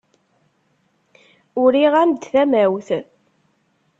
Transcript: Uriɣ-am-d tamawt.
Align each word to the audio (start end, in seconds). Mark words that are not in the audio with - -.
Uriɣ-am-d 1.61 2.21
tamawt. 2.33 2.89